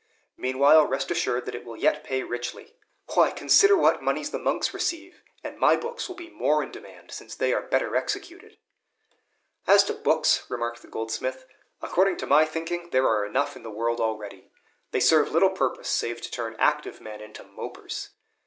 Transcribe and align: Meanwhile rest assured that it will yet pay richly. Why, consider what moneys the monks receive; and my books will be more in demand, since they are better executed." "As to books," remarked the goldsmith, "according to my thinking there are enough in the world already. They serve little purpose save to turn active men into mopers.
Meanwhile 0.35 0.87
rest 0.87 1.11
assured 1.11 1.45
that 1.45 1.53
it 1.53 1.63
will 1.63 1.77
yet 1.77 2.03
pay 2.03 2.23
richly. 2.23 2.75
Why, 3.13 3.29
consider 3.29 3.77
what 3.77 4.01
moneys 4.01 4.31
the 4.31 4.39
monks 4.39 4.73
receive; 4.73 5.21
and 5.43 5.59
my 5.59 5.75
books 5.75 6.09
will 6.09 6.15
be 6.15 6.31
more 6.31 6.63
in 6.63 6.71
demand, 6.71 7.11
since 7.11 7.35
they 7.35 7.53
are 7.53 7.61
better 7.61 7.95
executed." 7.95 8.57
"As 9.67 9.83
to 9.83 9.93
books," 9.93 10.43
remarked 10.49 10.81
the 10.81 10.87
goldsmith, 10.87 11.45
"according 11.83 12.17
to 12.17 12.25
my 12.25 12.45
thinking 12.45 12.89
there 12.89 13.07
are 13.07 13.23
enough 13.27 13.55
in 13.55 13.61
the 13.61 13.69
world 13.69 13.99
already. 14.01 14.49
They 14.89 14.99
serve 15.01 15.31
little 15.31 15.51
purpose 15.51 15.89
save 15.89 16.19
to 16.21 16.31
turn 16.31 16.55
active 16.57 16.99
men 16.99 17.21
into 17.21 17.43
mopers. 17.43 18.09